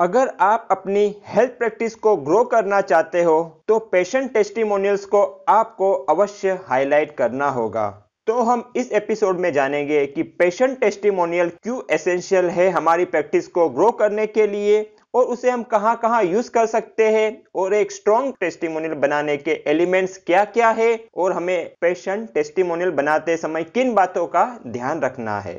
[0.00, 5.92] अगर आप अपनी हेल्थ प्रैक्टिस को ग्रो करना चाहते हो तो पेशेंट टेस्टिमोनियल्स को आपको
[6.10, 7.88] अवश्य हाईलाइट करना होगा।
[8.26, 13.68] तो हम इस एपिसोड में जानेंगे कि पेशेंट टेस्टिमोनियल क्यों एसेंशियल है हमारी प्रैक्टिस को
[13.68, 14.80] ग्रो करने के लिए
[15.14, 19.62] और उसे हम कहाँ कहाँ यूज़ कर सकते हैं और एक स्ट्रॉन्ग टेस्टिमोनियल बनाने के
[19.66, 25.38] एलिमेंट्स क्या क्या है और हमें पेशेंट टेस्टिमोनियल बनाते समय किन बातों का ध्यान रखना
[25.40, 25.56] है।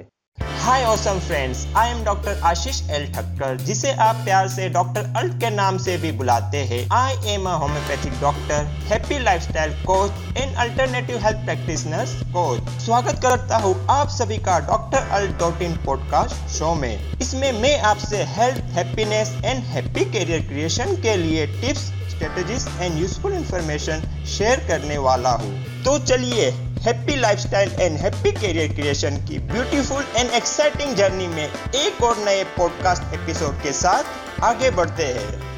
[0.70, 5.33] Hi awesome friends I am doctor Ashish L Thakkar जिसे आप प्यार से डॉक्टर अल्ट
[5.41, 10.55] के नाम से भी बुलाते हैं। I am a homeopathic doctor happy lifestyle coach and
[10.55, 16.57] alternative health practitioners coach स्वागत करता हूँ आप सभी का doctor alt dot in podcast
[16.57, 22.68] show में। इसमें मैं आपसे health happiness and happy career creation के लिए tips strategies
[22.82, 24.01] and useful information
[24.38, 26.49] share करने वाला हूँ। तो चलिए
[26.79, 32.44] happy lifestyle and happy career creation की ब्यूटीफुल एंड एक्साइटिंग जर्नी में एक और नए
[32.44, 34.03] पॉडकास्ट एपिसोड के साथ
[34.44, 35.50] आगे बढ़ते हैं।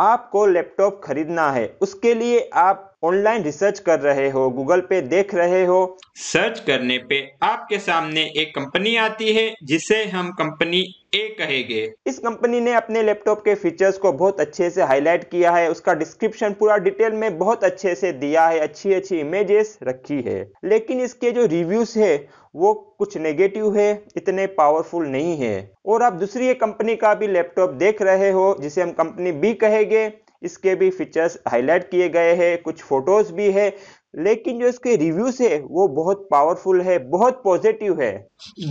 [0.00, 5.34] आपको लैपटॉप खरीदना है, उसके लिए आप ऑनलाइन रिसर्च कर रहे हो गूगल पे देख
[5.34, 5.98] रहे हो?
[6.16, 10.80] सर्च करने पे आपके सामने एक कंपनी आती है जिसे हम कंपनी
[11.14, 15.52] ए कहेंगे। इस कंपनी ने अपने लैपटॉप के फीचर्स को बहुत अच्छे से हाईलाइट किया
[15.52, 20.20] है उसका डिस्क्रिप्शन पूरा डिटेल में बहुत अच्छे से दिया है अच्छी अच्छी इमेजेस रखी
[20.22, 22.16] है। लेकिन इसके जो रिव्यूज़ है
[22.54, 27.26] वो कुछ नेगेटिव है इतने पावरफुल नहीं है। और आप दूसरी एक कंपनी का भी
[27.26, 30.08] लैपटॉप देख रहे हो जिसे हम कंपनी बी कहेंगे
[30.42, 33.72] इसके भी फीचर्स हाईलाइट किए गए हैं कुछ फ़ोटोज़ भी है
[34.18, 38.12] लेकिन जो इसके रिव्यूज़ है वो बहुत पावरफुल है बहुत पॉजिटिव है।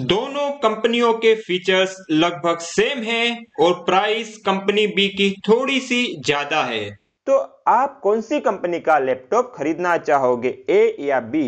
[0.06, 6.64] दोनों कंपनियों के फीचर्स लगभग सेम है और प्राइस कंपनी बी की थोड़ी सी ज़्यादा
[6.64, 6.90] है।
[7.28, 11.48] तो आप कौन सी कंपनी का लैपटॉप खरीदना चाहोगे ए या बी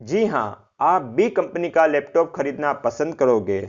[0.00, 3.60] जी हाँ आप बी कंपनी का लैपटॉप खरीदना पसंद करोगे।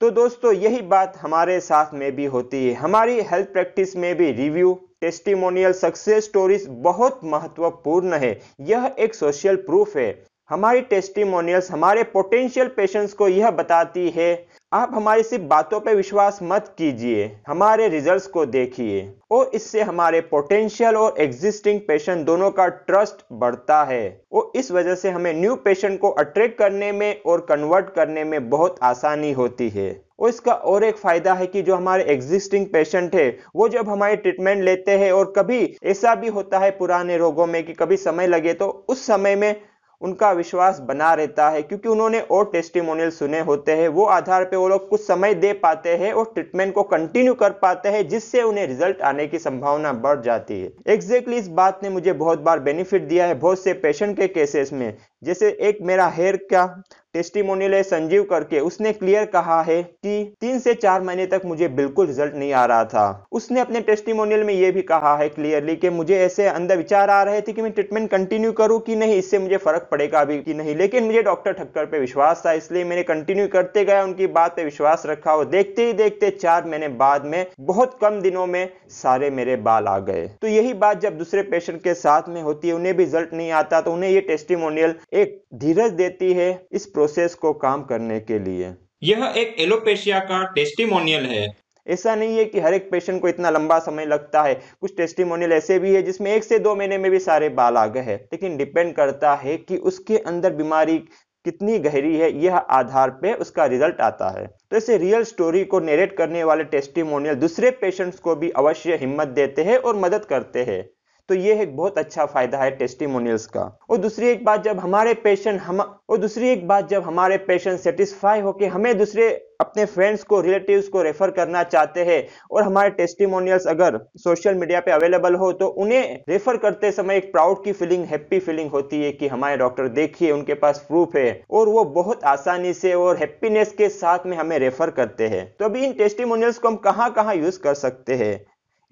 [0.00, 4.30] तो दोस्तों यही बात हमारे साथ में भी होती है। हमारी हेल्थ प्रैक्टिस में भी
[4.34, 4.72] रिव्यू
[5.04, 10.12] टेस्टिमोनियल सक्सेस स्टोरीज बहुत महत्वपूर्ण है। यह एक सोशल प्रूफ है।
[10.50, 16.38] हमारी टेस्टिमोनियल्स हमारे पोटेंशियल पेशेंट्स को यह बताती है, आप हमारी सिर्फ़ बातों पर विश्वास
[16.42, 19.00] मत कीजिए, हमारे रिजल्ट्स को देखिए।
[19.30, 24.94] और इससे हमारे पोटेंशियल और एग्जिस्टिंग पेशेंट दोनों का ट्रस्ट बढ़ता है। और इस वजह
[24.94, 29.68] से हमें न्यू पेशेंट को अट्रैक्ट करने में और कन्वर्ट करने में बहुत आसानी होती
[29.68, 29.90] है।
[30.20, 34.16] और इसका और एक फ़ायदा है कि जो हमारे एग्जिस्टिंग पेशेंट है, वो जब हमारे
[34.16, 38.26] ट्रीटमेंट लेते हैं और कभी ऐसा भी होता है पुराने रोगों में कि कभी समय
[38.26, 39.54] लगे तो उस समय में
[40.00, 44.56] उनका विश्वास बना रहता है, क्योंकि उन्होंने और टेस्टिमोनियल सुने होते हैं। वो आधार पे
[44.56, 48.42] वो लोग कुछ समय दे पाते हैं और ट्रीटमेंट को कंटिन्यू कर पाते हैं, जिससे
[48.42, 52.60] उन्हें रिज़ल्ट आने की संभावना बढ़ जाती है। एग्जैक्टली इस बात ने मुझे बहुत बार
[52.60, 56.64] बेनिफिट दिया है, बहुत से पेशेंट के केसेस में। जैसे एक मेरा हेयर का
[57.14, 61.68] टेस्टिमोनियल है, संजीव करके। उसने क्लियर कहा है कि तीन से चार महीने तक मुझे
[61.70, 65.76] बिल्कुल रिज़ल्ट नहीं आ रहा था। उसने अपने टेस्टिमोनियल में ये भी कहा है क्लियरली
[65.76, 69.16] कि मुझे ऐसे अंदर विचार आ रहे थे कि मैं ट्रीटमेंट कंटिन्यू करूँ कि नहीं,
[69.16, 72.84] इससे मुझे फ़र्क पड़ेगा अभी कि नहीं। लेकिन मुझे डॉक्टर ठक्कर पे विश्वास था, इसलिए
[72.84, 76.88] मैंने कंटिन्यू करते गया, उनकी बात पे विश्वास रखा और देखते ही देखते चार महीने
[76.96, 81.18] बाद में बहुत कम दिनों में सारे मेरे बाल आ गए। तो यही बात जब
[81.18, 84.20] दूसरे पेशेंट के साथ में होती है, उन्हें भी रिज़ल्ट नहीं आता तो उन्हें ये
[84.22, 90.18] टेस्टिमोनियल एक धीरज देती है इस प्रोसेस को काम करने के लिए। यह एक एलोपेशिया
[90.18, 91.56] का टेस्टिमोनियल है।
[91.86, 95.52] ऐसा नहीं है कि हर एक पेशेंट को इतना लंबा समय लगता है। कुछ टेस्टिमोनियल
[95.52, 98.16] ऐसे भी है जिसमें एक से दो महीने में भी सारे बाल आ गए हैं।
[98.16, 100.98] लेकिन डिपेंड करता है कि उसके अंदर बीमारी
[101.44, 105.80] कितनी गहरी है यह आधार पे उसका रिज़ल्ट आता है। तो ऐसे रियल स्टोरी को
[105.80, 110.62] नेरेट करने वाले टेस्टिमोनियल दूसरे पेशेंट्स को भी अवश्य हिम्मत देते हैं और मदद करते
[110.62, 110.90] हैं।
[111.28, 115.14] तो ये एक बहुत अच्छा फ़ायदा है टेस्टिमोनियल्स का। और दूसरी एक बात, जब हमारे
[115.14, 119.28] पेशेंट हम, और दूसरी एक बात, जब हमारे पेशेंट सेटिस्फाई होके हमें दूसरे
[119.60, 124.80] अपने फ्रेंड्स को रिलेटिव्स को रेफर करना चाहते हैं, और हमारे टेस्टिमोनियल्स अगर सोशल मीडिया
[124.80, 129.02] पे अवेलेबल हो तो उन्हें रेफर करते समय एक प्राउड की फीलिंग हैप्पी फीलिंग होती
[129.02, 133.16] है कि हमारे डॉक्टर देखिए, उनके पास प्रूफ है, और वो बहुत आसानी से और
[133.16, 137.12] हैप्पीनेस के साथ में हमें रेफर करते हैं। तो अभी इन टेस्टिमोनियल्स को हम कहाँ
[137.12, 138.34] कहाँ यूज़ कर सकते हैं?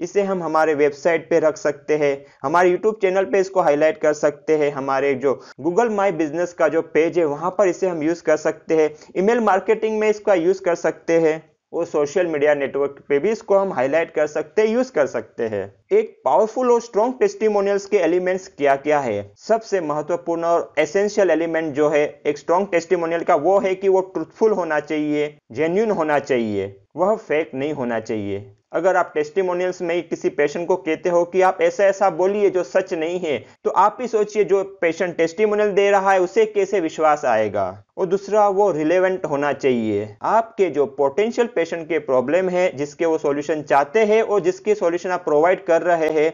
[0.03, 4.13] इसे हम हमारे वेबसाइट पे रख सकते हैं। हमारे यूट्यूब चैनल पे इसको हाईलाइट कर
[4.13, 8.03] सकते हैं। हमारे जो गूगल माई बिज़नेस का जो पेज है, वहाँ पर इसे हम
[8.03, 12.55] यूज़ कर सकते हैं। ईमेल मार्केटिंग में इसका यूज़ कर सकते हैं। और सोशल मीडिया
[12.55, 16.71] नेटवर्क पे भी इसको हम हाईलाइट कर सकते हैं यूज़ कर सकते हैं। एक पावरफुल
[16.71, 19.33] और स्ट्रॉन्ग टेस्टिमोनियल्स के एलिमेंट्स क्या क्या है?
[19.37, 24.01] सबसे महत्वपूर्ण और एसेंशियल एलिमेंट जो है, एक स्ट्रॉन्ग टेस्टिमोनियल का वो है कि वो
[24.01, 30.09] ट्रुथफुल होना चाहिए जेन्यून होना चाहिए। वह फेक नहीं होना चाहिए। अगर आप टेस्टिमोनियल्स में
[30.09, 33.71] किसी पेशेंट को कहते हो कि आप ऐसा ऐसा बोलिए जो सच नहीं है तो
[33.79, 37.85] आप ही सोचिए जो पेशेंट टेस्टिमोनियल दे रहा है, उसे कैसे विश्वास आएगा?
[37.99, 43.19] और दूसरा, वो रिलेवेंट होना चाहिए। आपके जो पोटेंशियल पेशेंट के प्रॉब्लम है, जिसके वो
[43.19, 46.31] सॉल्यूशन चाहते हैं और जिसके सॉल्यूशन आप प्रोवाइड कर रहे हैं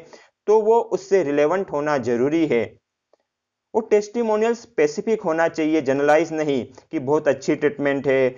[0.47, 2.63] तो वो उससे रिलेवेंट होना ज़रूरी है।
[3.75, 8.29] वो टेस्टिमोनियल स्पेसिफिक होना चाहिए जनरलाइज नहीं कि बहुत अच्छी ट्रीटमेंट है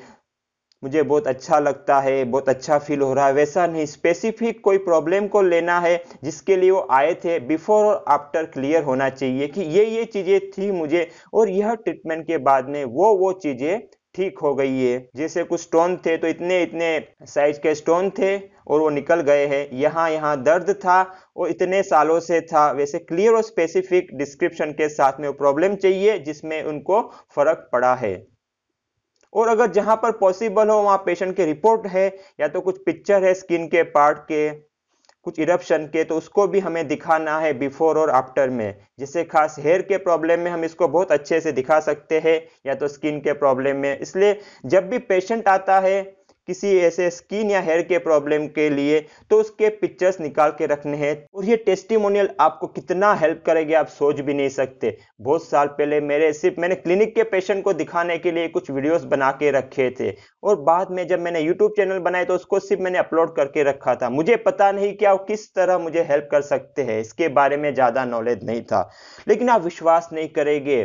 [0.82, 4.78] मुझे बहुत अच्छा लगता है, बहुत अच्छा फील हो रहा है। वैसा नहीं स्पेसिफिक कोई
[4.80, 9.48] प्रॉब्लम को लेना है, जिसके लिए वो आए थे बिफोर और आफ्टर क्लियर होना चाहिए
[9.48, 13.80] कि ये ये चीज़ें थी मुझे और यह ट्रीटमेंट के बाद में वो वो चीज़ें
[14.14, 16.88] ठीक हो गई है। जैसे कुछ स्टोन थे तो इतने इतने
[17.26, 21.00] साइज़ के स्टोन थे और वो निकल गए हैं। यहाँ यहाँ दर्द था
[21.36, 25.74] वो इतने सालों से था। वैसे क्लियर और स्पेसिफिक डिस्क्रिप्शन के साथ में वो प्रॉब्लम
[25.76, 27.02] चाहिए, जिसमें उनको
[27.36, 28.14] फ़र्क पड़ा है।
[29.32, 32.06] और अगर जहाँ पर पॉसिबल हो, वहाँ पेशेंट के रिपोर्ट है,
[32.40, 34.50] या तो कुछ पिक्चर है स्किन के पार्ट के,
[35.26, 39.56] कुछ इरप्शन के तो उसको भी हमें दिखाना है बिफोर और आफ्टर में। जिससे खास
[39.58, 43.20] हेयर के प्रॉब्लम में हम इसको बहुत अच्छे से दिखा सकते हैं, या तो स्किन
[43.20, 46.00] के प्रॉब्लम में। इसलिए जब भी पेशेंट आता है
[46.50, 48.98] किसी ऐसे स्किन या हेयर के प्रॉब्लम के लिए
[49.30, 53.86] तो उसके पिक्चर्स निकाल के रखने हैं। और ये टेस्टिमोनियल आपको कितना हेल्प करेगी, आप
[53.88, 58.16] सोच भी नहीं सकते। बहुत साल पहले मेरे, सिर्फ़ मैंने क्लिनिक के पेशेंट को दिखाने
[58.18, 60.10] के लिए कुछ वीडियोस बना के रखे थे।
[60.42, 63.94] और बाद में जब मैंने यूट्यूब चैनल बनाए तो उसको सिर्फ़ मैंने अपलोड करके रखा
[63.94, 67.56] था। मुझे पता नहीं क्या वो किस तरह मुझे हेल्प कर सकते हैं। इसके बारे
[67.56, 68.88] में ज़्यादा नॉलेज नहीं था।
[69.28, 70.82] लेकिन आप विश्वास नहीं करेंगे।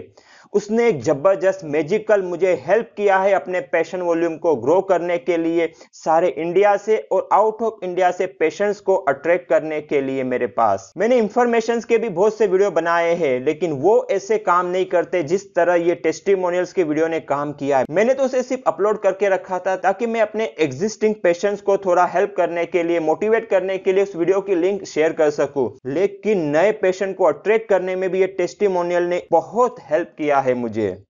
[0.55, 5.37] उसने एक ज़बरदस्त मैजिकल मुझे हेल्प किया है अपने पैशन वॉल्यूम को ग्रो करने के
[5.37, 10.23] लिए, सारे इंडिया से और आउट ऑफ़ इंडिया से पेशेंट्स को अट्रैक्ट करने के लिए
[10.25, 14.67] मेरे पास। मैंने इंफॉर्मेशन के भी बहुत से वीडियो बनाए हैं, लेकिन वो ऐसे काम
[14.67, 18.43] नहीं करते जिस तरह ये टेस्टिमोनियल्स के वीडियो ने काम किया है। मैंने तो उसे
[18.43, 22.83] सिर्फ़ अपलोड करके रखा था ताकि मैं अपने एग्जिस्टिंग पेशेंट्स को थोड़ा हेल्प करने के
[22.83, 27.15] लिए मोटिवेट करने के लिए उस वीडियो की लिंक शेयर कर सकूँ। लेकिन नए पेशेंट
[27.17, 31.03] को अट्रैक्ट करने में भी ये टेस्टिमोनियल ने बहुत हेल्प किया है। मुझे।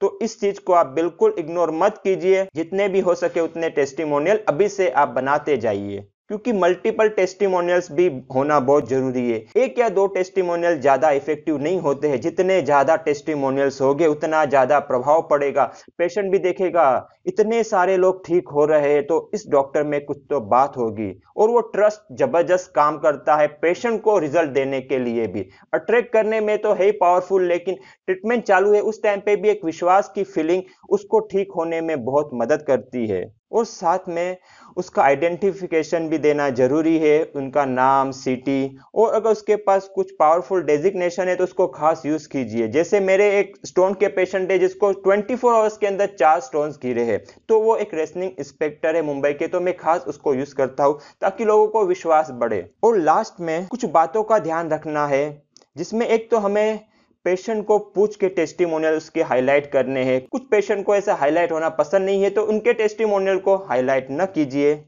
[0.00, 4.40] तो इस चीज़ को आप बिल्कुल इग्नोर मत कीजिए। जितने भी हो सके उतने टेस्टिमोनियल
[4.48, 9.88] अभी से आप बनाते जाइए। क्योंकि मल्टीपल टेस्टिमोनियल्स भी होना बहुत ज़रूरी है। एक या
[9.90, 15.64] दो टेस्टिमोनियल ज़्यादा इफ़ेक्टिव नहीं होते हैं। जितने ज़्यादा टेस्टिमोनियल्स होंगे, उतना ज़्यादा प्रभाव पड़ेगा।
[15.98, 20.18] पेशेंट भी देखेगा, इतने सारे लोग ठीक हो रहे हैं तो इस डॉक्टर में कुछ
[20.30, 24.98] तो बात होगी। और वो ट्रस्ट ज़बरदस्त काम करता है पेशेंट को रिज़ल्ट देने के
[24.98, 29.20] लिए भी। अट्रैक्ट करने में तो है ही पावरफुल लेकिन ट्रीटमेंट चालू है, उस टाइम
[29.20, 33.22] पे भी एक विश्वास की फीलिंग उसको ठीक होने में बहुत मदद करती है।
[33.52, 34.36] और साथ में
[34.76, 40.62] उसका आइडेंटिफिकेशन भी देना ज़रूरी है, उनका नाम सिटी और अगर उसके पास कुछ पावरफुल
[40.62, 44.92] डेजिग्नेशन है तो उसको खास यूज़ कीजिए। जैसे मेरे एक स्टोन के पेशेंट है जिसको
[45.02, 49.02] 24 फोर आवर्स के अंदर चार स्टोन्स गिरे हैं तो वो एक रेसनिंग इंस्पेक्टर है
[49.04, 52.98] मुंबई के तो मैं खास उसको यूज़ करता हूँ ताकि लोगों को विश्वास बढ़े। और
[53.00, 55.42] लास्ट में कुछ बातों का ध्यान रखना है,
[55.76, 56.80] जिसमें एक तो हमें
[57.26, 61.68] पेशेंट को पूछ के टेस्टिमोनियल उसके हाईलाइट करने हैं। कुछ पेशेंट को ऐसा हाईलाइट होना
[61.68, 64.82] पसंद नहीं है तो उनके टेस्टिमोनियल को हाईलाइट न कीजिए।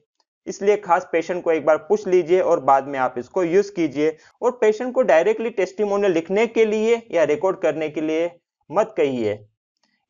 [0.47, 4.17] इसलिए खास पेशेंट को एक बार पूछ लीजिए और बाद में आप इसको यूज़ कीजिए।
[4.43, 8.31] और पेशेंट को डायरेक्टली टेस्टिमोनियल लिखने के लिए या रिकॉर्ड करने के लिए
[8.71, 9.39] मत कहिए।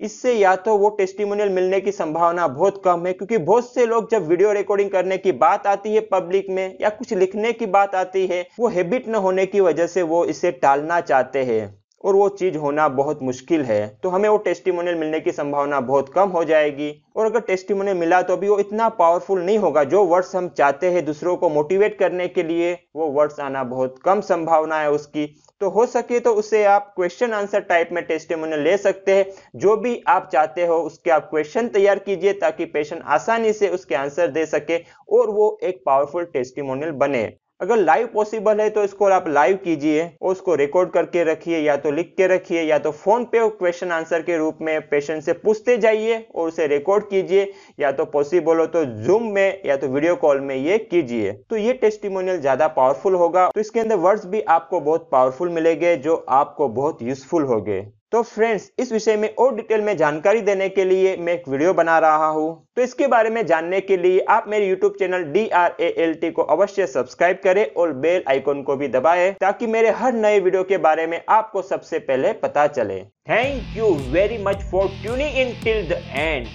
[0.01, 4.11] इससे या तो वो टेस्टिमोनियल मिलने की संभावना बहुत कम है, क्योंकि बहुत से लोग
[4.11, 7.95] जब वीडियो रिकॉर्डिंग करने की बात आती है पब्लिक में या कुछ लिखने की बात
[7.95, 12.15] आती है, वो हैबिट न होने की वजह से वो इसे टालना चाहते हैं। और
[12.15, 16.29] वो चीज़ होना बहुत मुश्किल है तो हमें वो टेस्टिमोनियल मिलने की संभावना बहुत कम
[16.29, 20.35] हो जाएगी। और अगर टेस्टिमोनियल मिला तो भी वो इतना पावरफुल नहीं होगा, जो वर्ड्स
[20.37, 24.81] हम चाहते हैं दूसरों को मोटिवेट करने के लिए, वो वर्ड्स आना बहुत कम संभावना
[24.81, 25.27] है उसकी।
[25.61, 29.25] तो हो सके तो उसे आप क्वेश्चन आंसर टाइप में टेस्टिमोनियल ले सकते हैं।
[29.57, 33.95] जो भी आप चाहते हो, उसके आप क्वेश्चन तैयार कीजिए, ताकि पेशेंट आसानी से उसके
[33.95, 34.79] आंसर दे सके
[35.11, 37.25] और वो एक पावरफुल टेस्टिमोनियल बने।
[37.61, 41.77] अगर लाइव पॉसिबल है तो इसको आप लाइव कीजिए, और उसको रिकॉर्ड करके रखिए, या
[41.77, 45.33] तो लिख के रखिए, या तो फ़ोन पे क्वेश्चन आंसर के रूप में पेशेंट से
[45.35, 49.89] पूछते जाइए, और उसे रिकॉर्ड कीजिए, या तो पॉसिबल हो तो जूम में, या तो
[49.89, 54.27] वीडियो कॉल में ये कीजिए। तो ये टेस्टिमोनियल ज़्यादा पावरफुल होगा। तो इसके अंदर वर्ड्स
[54.27, 57.81] भी आपको बहुत पावरफुल मिलेंगे, जो आपको बहुत यूजफुल होंगे।
[58.15, 61.73] तो फ्रेंड्स इस विषय में और डिटेल में जानकारी देने के लिए मैं एक वीडियो
[61.75, 65.47] बना रहा हूँ। तो इसके बारे में जानने के लिए आप मेरे YouTube channel D
[65.61, 69.67] R A L T को अवश्य सब्सक्राइब करें और बेल आइकॉन को भी दबाएँ ताकि
[69.67, 74.39] मेरे हर नए वीडियो के बारे में आपको सबसे पहले पता चले। Thank you very
[74.45, 76.47] much for tuning in till the end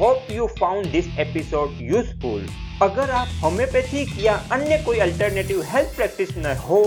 [0.00, 2.46] hope you found this episode useful
[2.82, 6.82] अगर आप होम्योपैथिक या अन्य कोई अल्टरनेटिव हेल्थ प्रैक्टिशनर हो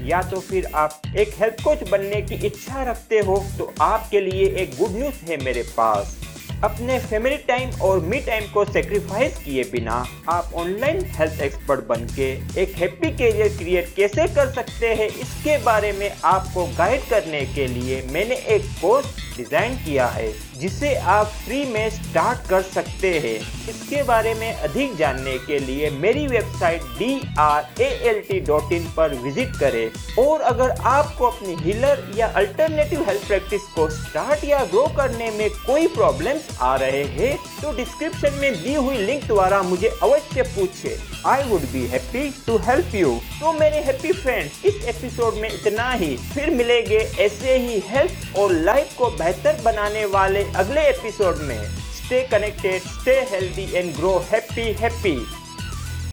[0.00, 4.48] या तो फिर आप एक हेल्थ कोच बनने की इच्छा रखते हो तो आपके लिए
[4.62, 6.20] एक गुड न्यूज़ है मेरे पास।
[6.64, 9.94] अपने फैमिली टाइम और मी टाइम को सेक्रीफाइस किए बिना
[10.28, 12.30] आप ऑनलाइन हेल्थ एक्सपर्ट बन के
[12.62, 17.66] एक हैप्पी कैरियर क्रिएट कैसे कर सकते हैं, इसके बारे में आपको गाइड करने के
[17.68, 23.36] लिए मैंने एक कोर्स डिज़ाइन किया है। जिसे आप फ्री में स्टार्ट कर सकते हैं।
[23.68, 28.72] इसके बारे में अधिक जानने के लिए मेरी website D R A L T dot
[28.72, 34.44] in पर विज़िट करें। और अगर आपको अपनी हीलर या अल्टरनेटिव हेल्थ प्रैक्टिस को स्टार्ट
[34.44, 39.26] या ग्रो करने में कोई प्रॉब्लम्स आ रहे हैं तो डिस्क्रिप्शन में दी हुई लिंक
[39.26, 40.96] द्वारा मुझे अवश्य पूछे।
[41.26, 45.90] I would be happy to help you तो मेरे हैप्पी फ्रेंड्स इस एपिसोड में इतना
[45.92, 51.60] ही। फिर मिलेंगे ऐसे ही हेल्थ और लाइफ को बेहतर बनाने वाले अगले एपिसोड में
[51.96, 55.16] stay connected stay healthy and grow happy happy